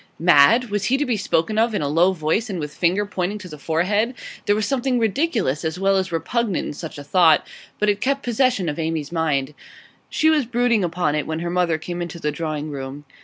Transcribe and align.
Mad? 0.17 0.71
Was 0.71 0.85
he 0.85 0.97
to 0.97 1.05
be 1.05 1.15
spoken 1.15 1.59
of 1.59 1.75
in 1.75 1.83
a 1.83 1.87
low 1.87 2.11
voice, 2.11 2.49
and 2.49 2.59
with 2.59 2.73
finger 2.73 3.05
pointing 3.05 3.37
to 3.37 3.47
the 3.47 3.59
forehead? 3.59 4.15
There 4.47 4.55
was 4.55 4.65
something 4.65 4.97
ridiculous, 4.97 5.63
as 5.63 5.79
well 5.79 5.95
as 5.95 6.11
repugnant, 6.11 6.65
in 6.65 6.73
such 6.73 6.97
a 6.97 7.03
thought; 7.03 7.45
but 7.77 7.87
it 7.87 8.01
kept 8.01 8.23
possession 8.23 8.67
of 8.67 8.79
Amy's 8.79 9.11
mind. 9.11 9.53
She 10.09 10.31
was 10.31 10.47
brooding 10.47 10.83
upon 10.83 11.13
it 11.13 11.27
when 11.27 11.41
her 11.41 11.51
mother 11.51 11.77
came 11.77 12.01
into 12.01 12.17
the 12.19 12.31
drawing 12.31 12.71
room. 12.71 13.05